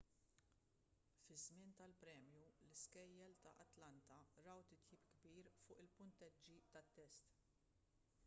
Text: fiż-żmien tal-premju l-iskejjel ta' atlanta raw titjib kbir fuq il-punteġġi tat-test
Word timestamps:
fiż-żmien 1.25 1.73
tal-premju 1.81 2.45
l-iskejjel 2.53 3.35
ta' 3.43 3.53
atlanta 3.65 4.17
raw 4.47 4.63
titjib 4.71 5.03
kbir 5.19 5.49
fuq 5.57 5.77
il-punteġġi 5.83 6.57
tat-test 6.77 7.31